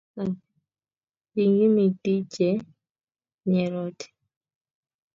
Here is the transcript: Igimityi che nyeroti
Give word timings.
Igimityi 1.43 2.17
che 2.33 2.49
nyeroti 3.49 4.07